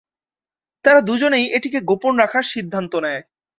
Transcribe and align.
তারা 0.85 0.99
দু'জনেই 1.01 1.45
এটিকে 1.53 1.79
গোপন 1.81 2.13
রাখার 2.17 2.43
সিদ্ধান্ত 2.53 2.93
নেয়। 2.95 3.21